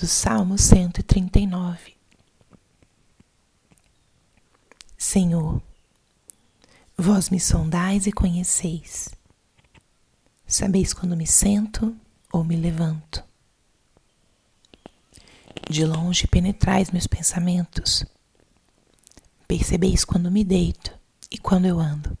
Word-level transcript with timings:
do 0.00 0.06
Salmo 0.06 0.56
139. 0.56 1.94
Senhor, 4.96 5.60
vós 6.96 7.28
me 7.28 7.38
sondais 7.38 8.06
e 8.06 8.12
conheceis. 8.12 9.10
Sabeis 10.46 10.94
quando 10.94 11.14
me 11.14 11.26
sento 11.26 11.94
ou 12.32 12.42
me 12.42 12.56
levanto. 12.56 13.22
De 15.68 15.84
longe 15.84 16.26
penetrais 16.26 16.90
meus 16.90 17.06
pensamentos. 17.06 18.02
Percebeis 19.46 20.02
quando 20.02 20.30
me 20.30 20.42
deito 20.42 20.98
e 21.30 21.36
quando 21.36 21.66
eu 21.66 21.78
ando. 21.78 22.16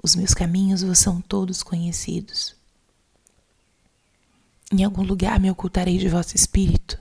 Os 0.00 0.14
meus 0.14 0.32
caminhos 0.32 0.84
vos 0.84 1.00
são 1.00 1.20
todos 1.20 1.64
conhecidos. 1.64 2.59
Em 4.70 4.84
algum 4.84 5.02
lugar 5.02 5.40
me 5.40 5.50
ocultarei 5.50 5.98
de 5.98 6.08
vosso 6.08 6.36
espírito. 6.36 6.96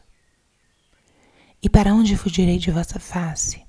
E 1.62 1.70
para 1.70 1.94
onde 1.94 2.17
fugirei 2.17 2.57
de 2.57 2.71
vossa 2.71 2.99
face? 2.99 3.63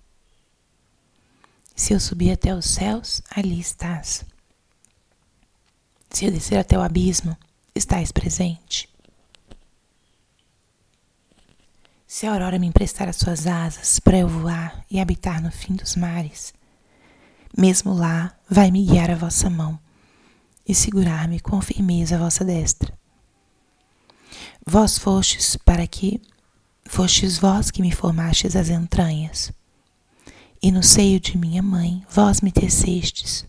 Se 1.77 1.93
eu 1.93 2.01
subir 2.01 2.31
até 2.31 2.55
os 2.55 2.67
céus, 2.67 3.21
ali 3.31 3.61
estás. 3.61 4.25
Se 6.11 6.25
eu 6.25 6.33
descer 6.33 6.59
até 6.59 6.79
o 6.79 6.83
abismo, 6.83 7.37
estás 7.75 8.11
presente. 8.11 8.89
Se 12.07 12.27
a 12.27 12.33
aurora 12.33 12.59
me 12.59 12.67
emprestar 12.67 13.09
as 13.09 13.17
suas 13.17 13.47
asas 13.47 14.01
para 14.01 14.19
eu 14.19 14.29
voar 14.29 14.85
e 14.91 14.99
habitar 14.99 15.43
no 15.43 15.51
fim 15.51 15.75
dos 15.75 15.95
mares, 15.95 16.53
mesmo 17.57 17.93
lá 17.93 18.37
vai 18.49 18.71
me 18.71 18.85
guiar 18.85 19.11
a 19.11 19.15
vossa 19.15 19.49
mão 19.49 19.79
e 20.67 20.75
segurar-me 20.75 21.39
com 21.39 21.61
firmeza 21.61 22.17
a 22.17 22.19
vossa 22.19 22.45
destra. 22.45 23.00
Vós 24.67 24.99
fostes 24.99 25.57
para 25.57 25.87
que 25.87 26.21
fostes 26.85 27.39
vós 27.39 27.71
que 27.71 27.83
me 27.83 27.93
formastes 27.93 28.55
as 28.55 28.69
entranhas, 28.69 29.53
e 30.63 30.71
no 30.71 30.83
seio 30.83 31.19
de 31.19 31.39
minha 31.39 31.63
mãe 31.63 32.05
vós 32.11 32.41
me 32.41 32.53
tecestes. 32.53 33.47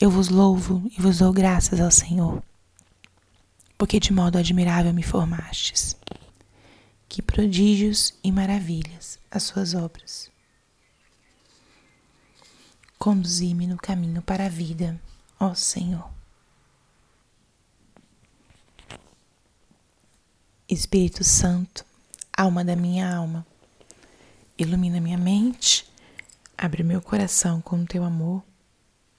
Eu 0.00 0.10
vos 0.10 0.28
louvo 0.28 0.82
e 0.96 1.00
vos 1.00 1.18
dou 1.18 1.32
graças 1.32 1.80
ao 1.80 1.90
Senhor, 1.90 2.42
porque 3.76 3.98
de 3.98 4.12
modo 4.12 4.38
admirável 4.38 4.92
me 4.92 5.02
formastes. 5.02 5.96
Que 7.08 7.22
prodígios 7.22 8.14
e 8.22 8.30
maravilhas 8.30 9.18
as 9.30 9.44
suas 9.44 9.74
obras. 9.74 10.30
Conduzi-me 12.98 13.66
no 13.66 13.76
caminho 13.76 14.20
para 14.20 14.46
a 14.46 14.48
vida, 14.48 15.00
ó 15.40 15.54
Senhor. 15.54 16.17
Espírito 20.70 21.24
Santo, 21.24 21.82
alma 22.30 22.62
da 22.62 22.76
minha 22.76 23.10
alma, 23.10 23.46
ilumina 24.58 25.00
minha 25.00 25.16
mente, 25.16 25.90
abre 26.58 26.82
meu 26.82 27.00
coração 27.00 27.58
com 27.62 27.80
o 27.80 27.86
teu 27.86 28.04
amor, 28.04 28.44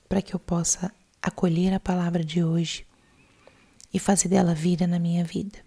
para 0.08 0.22
que 0.22 0.36
eu 0.36 0.40
possa 0.40 0.94
acolher 1.20 1.74
a 1.74 1.80
palavra 1.80 2.24
de 2.24 2.44
hoje 2.44 2.86
e 3.92 3.98
fazer 3.98 4.30
dela 4.30 4.54
vida 4.54 4.86
na 4.86 5.00
minha 5.00 5.24
vida. 5.24 5.58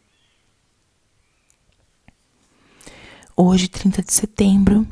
Hoje, 3.36 3.66
30 3.66 4.02
de 4.02 4.12
setembro, 4.12 4.86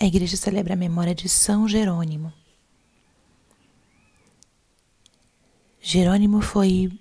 a 0.00 0.06
igreja 0.06 0.38
celebra 0.38 0.72
a 0.72 0.76
memória 0.76 1.14
de 1.14 1.28
São 1.28 1.68
Jerônimo. 1.68 2.32
Jerônimo 5.82 6.40
foi 6.40 6.98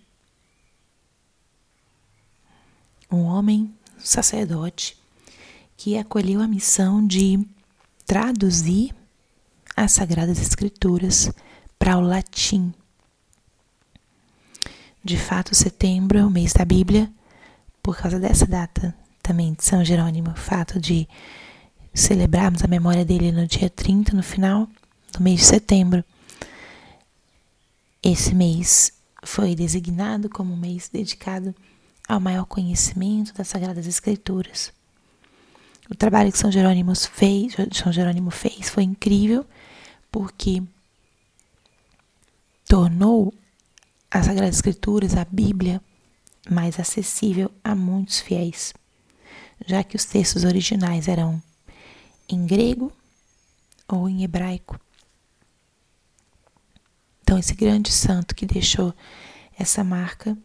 um 3.12 3.24
homem 3.24 3.74
sacerdote 3.98 4.98
que 5.76 5.98
acolheu 5.98 6.42
a 6.42 6.48
missão 6.48 7.06
de 7.06 7.40
traduzir 8.06 8.94
as 9.76 9.92
Sagradas 9.92 10.40
Escrituras 10.40 11.32
para 11.78 11.98
o 11.98 12.02
latim. 12.02 12.74
De 15.04 15.18
fato, 15.18 15.56
setembro 15.56 16.18
é 16.18 16.26
o 16.26 16.30
mês 16.30 16.54
da 16.54 16.66
Bíblia, 16.66 17.12
por 17.82 17.96
causa 17.96 18.20
dessa 18.20 18.46
data 18.46 18.94
também 19.22 19.54
de 19.54 19.64
São 19.64 19.84
Jerônimo, 19.84 20.32
o 20.32 20.36
fato 20.36 20.80
de 20.80 21.08
celebrarmos 21.94 22.64
a 22.64 22.68
memória 22.68 23.06
dele 23.06 23.32
no 23.32 23.46
dia 23.46 23.70
30, 23.70 24.16
no 24.16 24.24
final 24.24 24.68
do 25.12 25.22
mês 25.22 25.42
de 25.42 25.46
setembro. 25.46 26.04
Esse 28.02 28.34
mês 28.34 28.94
foi 29.24 29.56
designado 29.56 30.30
como 30.30 30.54
um 30.54 30.58
mês 30.58 30.90
dedicado 30.90 31.54
ao 32.08 32.20
maior 32.20 32.46
conhecimento 32.46 33.34
das 33.34 33.48
Sagradas 33.48 33.86
Escrituras. 33.86 34.72
O 35.90 35.96
trabalho 35.96 36.32
que 36.32 36.38
São 36.38 36.52
Jerônimo 36.52 36.96
fez, 36.96 37.56
São 37.72 37.92
Jerônimo 37.92 38.32
fez 38.32 38.70
foi 38.70 38.84
incrível 38.84 39.46
porque 40.12 40.64
tornou 42.68 43.34
as 44.10 44.26
Sagradas 44.26 44.56
Escrituras, 44.56 45.16
a 45.16 45.26
Bíblia, 45.26 45.82
mais 46.50 46.80
acessível 46.80 47.52
a 47.64 47.76
muitos 47.76 48.20
fiéis, 48.20 48.74
já 49.66 49.84
que 49.84 49.96
os 49.96 50.06
textos 50.06 50.44
originais 50.44 51.08
eram 51.08 51.42
em 52.30 52.46
grego 52.46 52.92
ou 53.88 54.10
em 54.10 54.24
hebraico. 54.24 54.80
Então, 57.22 57.38
esse 57.38 57.54
grande 57.54 57.92
santo 57.92 58.34
que 58.34 58.46
deixou 58.46 58.94
essa 59.58 59.84
marca 59.84 60.38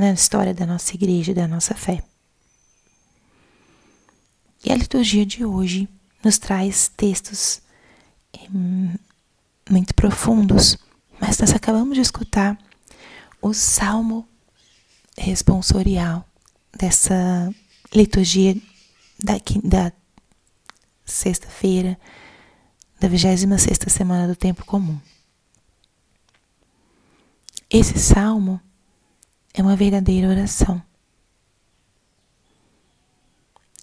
na 0.00 0.12
história 0.14 0.54
da 0.54 0.64
nossa 0.64 0.94
igreja 0.94 1.34
da 1.34 1.46
nossa 1.46 1.74
fé. 1.74 2.02
E 4.64 4.72
a 4.72 4.74
liturgia 4.74 5.26
de 5.26 5.44
hoje 5.44 5.86
nos 6.24 6.38
traz 6.38 6.88
textos 6.96 7.60
hum, 8.50 8.94
muito 9.68 9.94
profundos, 9.94 10.78
mas 11.20 11.38
nós 11.38 11.52
acabamos 11.52 11.94
de 11.96 12.00
escutar 12.00 12.58
o 13.42 13.52
salmo 13.52 14.26
responsorial 15.18 16.26
dessa 16.78 17.54
liturgia 17.94 18.56
da, 19.22 19.34
da 19.62 19.92
sexta-feira 21.04 21.98
da 22.98 23.06
26 23.06 23.60
sexta 23.60 23.90
semana 23.90 24.26
do 24.26 24.34
tempo 24.34 24.64
comum. 24.64 24.98
Esse 27.68 27.98
salmo 27.98 28.60
é 29.52 29.62
uma 29.62 29.76
verdadeira 29.76 30.28
oração. 30.28 30.82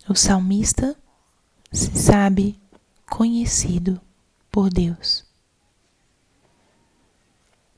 O 0.07 0.15
salmista 0.15 0.97
se 1.71 1.95
sabe 1.97 2.59
conhecido 3.09 3.99
por 4.49 4.69
Deus. 4.69 5.25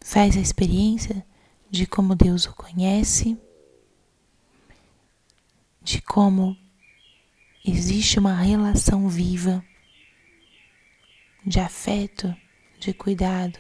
Faz 0.02 0.38
a 0.38 0.40
experiência 0.40 1.26
de 1.70 1.86
como 1.86 2.16
Deus 2.16 2.46
o 2.46 2.54
conhece, 2.54 3.38
de 5.82 6.02
como 6.02 6.58
existe 7.66 8.20
uma 8.20 8.36
relação 8.36 9.10
viva 9.10 9.64
de 11.46 11.60
afeto, 11.60 12.36
de 12.80 12.94
cuidado, 12.94 13.60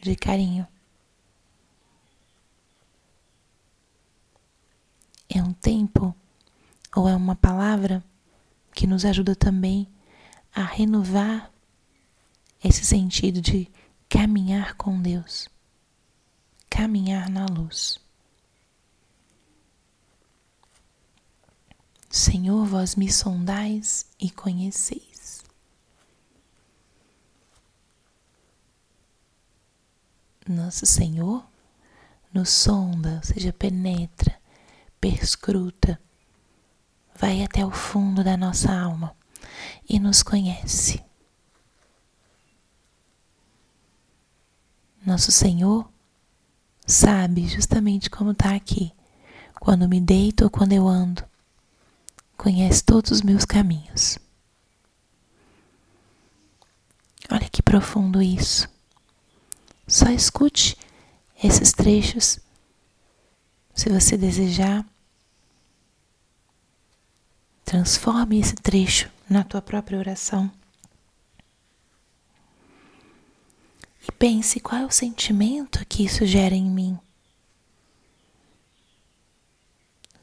de 0.00 0.16
carinho. 0.16 0.66
é 5.28 5.42
um 5.42 5.52
tempo 5.68 6.16
ou 6.96 7.06
é 7.06 7.14
uma 7.14 7.36
palavra 7.36 8.02
que 8.72 8.86
nos 8.86 9.04
ajuda 9.04 9.36
também 9.36 9.86
a 10.54 10.62
renovar 10.62 11.52
esse 12.64 12.86
sentido 12.86 13.42
de 13.42 13.70
caminhar 14.08 14.76
com 14.76 14.98
Deus, 14.98 15.46
caminhar 16.70 17.28
na 17.28 17.44
luz. 17.44 18.00
Senhor, 22.08 22.64
vós 22.64 22.96
me 22.96 23.12
sondais 23.12 24.06
e 24.18 24.30
conheceis. 24.30 25.44
Nosso 30.48 30.86
Senhor 30.86 31.46
nos 32.32 32.48
sonda, 32.48 33.16
ou 33.16 33.22
seja, 33.22 33.52
penetra 33.52 34.37
perscruta, 35.00 36.00
vai 37.18 37.42
até 37.42 37.64
o 37.64 37.70
fundo 37.70 38.22
da 38.22 38.36
nossa 38.36 38.72
alma 38.72 39.14
e 39.88 39.98
nos 39.98 40.22
conhece. 40.22 41.02
Nosso 45.04 45.32
Senhor 45.32 45.90
sabe 46.86 47.46
justamente 47.48 48.10
como 48.10 48.32
está 48.32 48.54
aqui, 48.54 48.92
quando 49.60 49.88
me 49.88 50.00
deito 50.00 50.44
ou 50.44 50.50
quando 50.50 50.72
eu 50.72 50.86
ando, 50.86 51.24
conhece 52.36 52.84
todos 52.84 53.10
os 53.10 53.22
meus 53.22 53.44
caminhos. 53.44 54.18
Olha 57.30 57.48
que 57.48 57.62
profundo 57.62 58.22
isso. 58.22 58.68
Só 59.86 60.10
escute 60.10 60.76
esses 61.42 61.72
trechos 61.72 62.38
se 63.78 63.88
você 63.88 64.16
desejar, 64.16 64.84
Transforme 67.68 68.40
esse 68.40 68.54
trecho 68.54 69.10
na 69.28 69.44
tua 69.44 69.60
própria 69.60 69.98
oração. 69.98 70.50
E 74.08 74.10
pense 74.12 74.58
qual 74.58 74.80
é 74.80 74.86
o 74.86 74.90
sentimento 74.90 75.84
que 75.84 76.02
isso 76.02 76.24
gera 76.24 76.54
em 76.54 76.64
mim. 76.64 76.98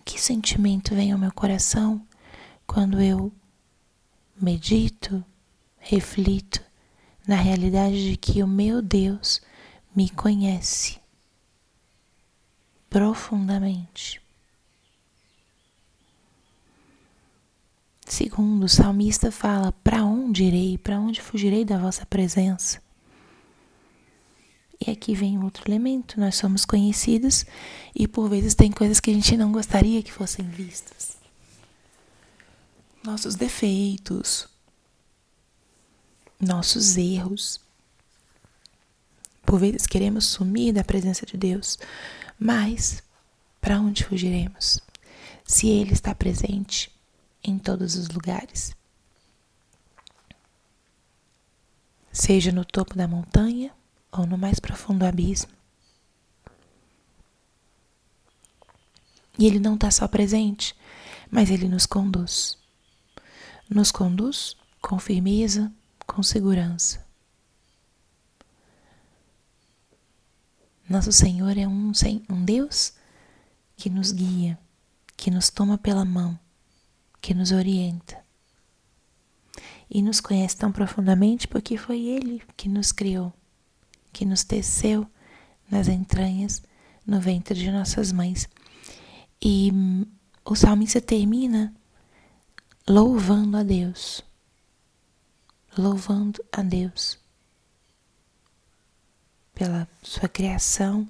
Que 0.03 0.19
sentimento 0.19 0.95
vem 0.95 1.11
ao 1.11 1.19
meu 1.19 1.31
coração 1.31 2.03
quando 2.65 2.99
eu 2.99 3.31
medito, 4.41 5.23
reflito 5.77 6.63
na 7.27 7.35
realidade 7.35 8.09
de 8.09 8.17
que 8.17 8.41
o 8.41 8.47
meu 8.47 8.81
Deus 8.81 9.39
me 9.95 10.09
conhece 10.09 10.99
profundamente. 12.89 14.21
Segundo, 18.05 18.65
o 18.65 18.69
salmista 18.69 19.31
fala: 19.31 19.71
Para 19.83 20.03
onde 20.03 20.43
irei? 20.43 20.77
Para 20.77 20.99
onde 20.99 21.21
fugirei 21.21 21.65
da 21.65 21.77
vossa 21.77 22.05
presença? 22.05 22.81
E 24.85 24.91
aqui 24.91 25.15
vem 25.15 25.43
outro 25.43 25.69
elemento: 25.69 26.19
nós 26.19 26.35
somos 26.35 26.65
conhecidos 26.65 27.45
e 27.95 28.07
por 28.07 28.29
vezes 28.29 28.53
tem 28.53 28.71
coisas 28.71 28.99
que 28.99 29.09
a 29.09 29.13
gente 29.13 29.35
não 29.35 29.51
gostaria 29.51 30.03
que 30.03 30.11
fossem 30.11 30.45
vistas. 30.47 31.17
Nossos 33.03 33.35
defeitos, 33.35 34.47
nossos 36.39 36.97
erros. 36.97 37.59
Por 39.45 39.59
vezes 39.59 39.85
queremos 39.85 40.25
sumir 40.25 40.73
da 40.73 40.83
presença 40.83 41.25
de 41.25 41.37
Deus, 41.37 41.77
mas 42.39 43.03
para 43.61 43.79
onde 43.79 44.03
fugiremos? 44.03 44.79
Se 45.43 45.67
Ele 45.67 45.93
está 45.93 46.13
presente 46.13 46.91
em 47.43 47.57
todos 47.57 47.95
os 47.95 48.07
lugares. 48.09 48.75
Seja 52.11 52.51
no 52.51 52.65
topo 52.65 52.95
da 52.95 53.07
montanha 53.07 53.71
ou 54.11 54.25
no 54.25 54.37
mais 54.37 54.59
profundo 54.59 55.05
abismo. 55.05 55.51
E 59.37 59.45
Ele 59.45 59.59
não 59.59 59.75
está 59.75 59.91
só 59.91 60.07
presente, 60.07 60.75
mas 61.29 61.51
Ele 61.51 61.67
nos 61.67 61.85
conduz. 61.85 62.57
Nos 63.69 63.91
conduz 63.91 64.55
com 64.81 64.97
firmeza, 64.97 65.71
com 66.05 66.23
segurança. 66.23 67.05
Nosso 70.87 71.11
Senhor 71.11 71.57
é 71.57 71.67
um, 71.67 71.91
um 72.29 72.45
Deus 72.45 72.93
que 73.75 73.89
nos 73.89 74.11
guia, 74.11 74.57
que 75.17 75.31
nos 75.31 75.49
toma 75.49 75.79
pela 75.79 76.05
mão, 76.05 76.39
que 77.19 77.33
nos 77.33 77.51
orienta. 77.51 78.23
E 79.89 80.01
nos 80.03 80.21
conhece 80.21 80.55
tão 80.55 80.71
profundamente 80.71 81.47
porque 81.47 81.75
foi 81.75 82.01
Ele 82.01 82.41
que 82.55 82.69
nos 82.69 82.91
criou, 82.91 83.33
que 84.13 84.25
nos 84.25 84.43
teceu 84.43 85.07
nas 85.69 85.87
entranhas, 85.87 86.61
no 87.05 87.19
ventre 87.19 87.55
de 87.57 87.71
nossas 87.71 88.11
mães. 88.11 88.47
E 89.43 89.71
o 90.43 90.55
salmista 90.55 91.01
termina 91.01 91.73
louvando 92.87 93.57
a 93.57 93.63
Deus, 93.63 94.23
louvando 95.75 96.45
a 96.51 96.61
Deus 96.61 97.24
pela 99.55 99.87
sua 100.03 100.27
criação, 100.27 101.07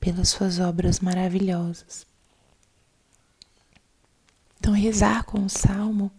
pelas 0.00 0.30
suas 0.30 0.58
obras 0.58 0.98
maravilhosas. 0.98 2.06
Então, 4.58 4.72
rezar 4.72 5.24
com 5.24 5.44
o 5.44 5.50
salmo 5.50 6.10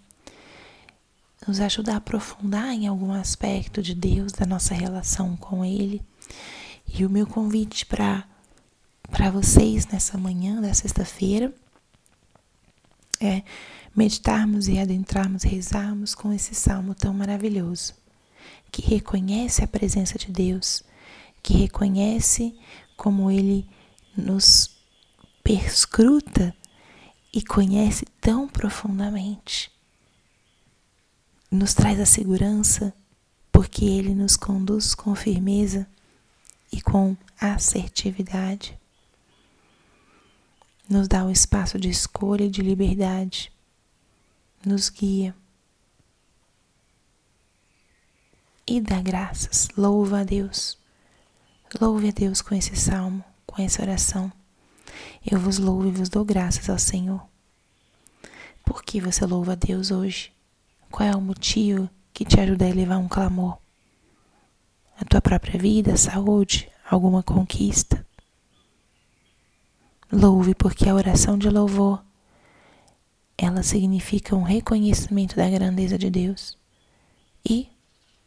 nos 1.48 1.60
ajuda 1.60 1.94
a 1.94 1.98
aprofundar 1.98 2.72
em 2.72 2.88
algum 2.88 3.12
aspecto 3.12 3.82
de 3.82 3.96
Deus, 3.96 4.32
da 4.32 4.46
nossa 4.46 4.74
relação 4.74 5.36
com 5.36 5.66
Ele. 5.66 6.02
E 6.88 7.06
o 7.06 7.10
meu 7.10 7.26
convite 7.26 7.86
para 7.86 8.26
vocês 9.32 9.88
nessa 9.88 10.18
manhã 10.18 10.62
da 10.62 10.74
sexta-feira 10.74 11.54
é 13.20 13.44
meditarmos 13.96 14.68
e 14.68 14.78
adentrarmos, 14.78 15.44
rezarmos 15.44 16.14
com 16.14 16.32
esse 16.32 16.54
salmo 16.54 16.94
tão 16.94 17.14
maravilhoso 17.14 17.96
que 18.72 18.82
reconhece 18.82 19.64
a 19.64 19.68
presença 19.68 20.18
de 20.18 20.32
Deus, 20.32 20.84
que 21.42 21.54
reconhece 21.54 22.58
como 22.96 23.32
Ele 23.32 23.68
nos 24.16 24.76
perscruta 25.44 26.56
e 27.34 27.42
conhece 27.42 28.06
tão 28.20 28.48
profundamente. 28.48 29.72
Nos 31.50 31.74
traz 31.74 32.00
a 32.00 32.06
segurança 32.06 32.94
porque 33.52 33.86
Ele 33.86 34.14
nos 34.14 34.36
conduz 34.36 34.94
com 34.94 35.16
firmeza 35.16 35.88
e 36.72 36.82
com 36.82 37.16
assertividade. 37.40 38.78
Nos 40.90 41.08
dá 41.08 41.26
o 41.26 41.32
espaço 41.32 41.80
de 41.80 41.90
escolha 41.90 42.46
e 42.46 42.50
de 42.50 42.62
liberdade. 42.62 43.52
Nos 44.66 44.90
guia 44.90 45.36
e 48.68 48.82
dá 48.82 49.02
graças. 49.02 49.70
Louva 49.78 50.20
a 50.20 50.24
Deus. 50.24 50.78
Louve 51.80 52.10
a 52.10 52.12
Deus 52.12 52.42
com 52.42 52.54
esse 52.54 52.76
salmo, 52.76 53.24
com 53.46 53.62
essa 53.62 53.82
oração. 53.82 54.32
Eu 55.26 55.40
vos 55.40 55.58
louvo 55.58 55.88
e 55.88 55.92
vos 55.92 56.10
dou 56.10 56.26
graças 56.26 56.70
ao 56.70 56.78
Senhor. 56.78 57.26
Por 58.66 58.84
que 58.84 59.00
você 59.00 59.26
louva 59.26 59.54
a 59.54 59.56
Deus 59.56 59.92
hoje? 59.92 60.32
Qual 60.92 61.08
é 61.08 61.16
o 61.16 61.22
motivo 61.22 61.90
que 62.14 62.26
te 62.26 62.40
ajuda 62.40 62.66
a 62.66 62.70
elevar 62.70 63.00
um 63.00 63.08
clamor? 63.08 63.58
A 65.00 65.06
tua 65.06 65.22
própria 65.22 65.60
vida, 65.60 65.96
saúde, 65.96 66.70
alguma 66.90 67.24
conquista? 67.24 68.06
Louve 70.12 70.56
porque 70.56 70.90
a 70.90 70.96
oração 70.96 71.38
de 71.38 71.50
louvor 71.50 72.04
ela 73.38 73.62
significa 73.62 74.36
um 74.36 74.42
reconhecimento 74.42 75.36
da 75.36 75.50
grandeza 75.50 75.98
de 75.98 76.10
Deus 76.10 76.58
e 77.48 77.70